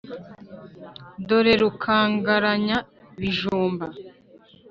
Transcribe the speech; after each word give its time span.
Dore 1.27 1.53
rukangaranya 1.61 2.77
-bijumba. 3.15 3.85